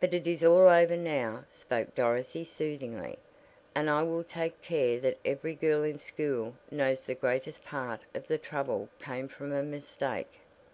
[0.00, 3.18] "But it is all over now," spoke Dorothy soothingly,
[3.74, 8.28] "and I will take care that every girl in school knows the greatest part of
[8.28, 10.40] the trouble came from a mistake."